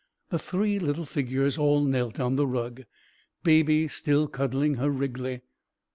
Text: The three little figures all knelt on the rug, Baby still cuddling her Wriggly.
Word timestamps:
The 0.31 0.39
three 0.39 0.79
little 0.79 1.05
figures 1.05 1.59
all 1.59 1.83
knelt 1.85 2.19
on 2.19 2.35
the 2.35 2.47
rug, 2.47 2.85
Baby 3.43 3.87
still 3.87 4.27
cuddling 4.27 4.77
her 4.77 4.89
Wriggly. 4.89 5.41